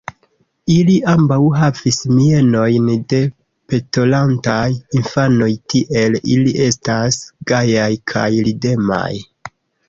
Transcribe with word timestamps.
Ili 0.75 0.93
ambaŭ 1.11 1.35
havis 1.57 1.99
mienojn 2.13 2.87
de 3.13 3.19
petolantaj 3.73 4.63
infanoj, 5.01 5.51
tiel 5.75 6.19
ili 6.37 6.55
estis 6.69 7.21
gajaj 7.53 7.89
kaj 8.15 8.27
ridemaj. 8.51 9.07